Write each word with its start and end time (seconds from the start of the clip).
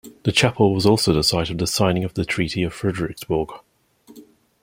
The 0.23 0.31
Chapel 0.31 0.73
was 0.73 0.87
also 0.87 1.13
the 1.13 1.21
site 1.23 1.51
of 1.51 1.59
the 1.59 1.67
signing 1.67 2.03
of 2.03 2.15
the 2.15 2.25
Treaty 2.25 2.63
of 2.63 2.73
Frederiksborg. 2.73 3.59